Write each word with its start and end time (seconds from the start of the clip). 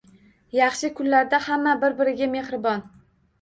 Yaxshi 0.59 0.89
kunlarda 0.99 1.41
hamma 1.49 1.75
bir-biriga 1.85 2.31
mehribon. 2.33 2.83